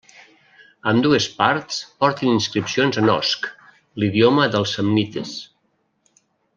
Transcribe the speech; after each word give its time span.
Ambdues 0.91 1.27
parts 1.41 1.77
porten 2.03 2.31
inscripcions 2.37 2.99
en 3.03 3.13
osc, 3.17 3.45
l'idioma 4.01 4.49
dels 4.57 4.75
samnites. 4.81 5.39